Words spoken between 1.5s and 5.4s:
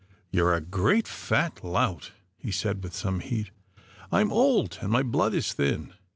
lout," he said with some heat." I'm old, and my blood